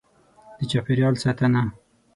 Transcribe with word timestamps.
د 0.57 0.59
چاپېریال 0.71 1.15
ساتنه: 1.23 1.61